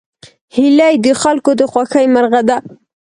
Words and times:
هیلۍ 0.55 0.95
د 1.05 1.07
خلکو 1.21 1.51
د 1.59 1.61
خوښې 1.71 2.03
مرغه 2.13 2.41
ده 2.49 2.57